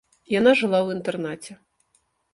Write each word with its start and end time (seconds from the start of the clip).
Яна 0.39 0.53
жыла 0.61 0.79
ў 0.83 0.87
інтэрнаце. 0.99 1.53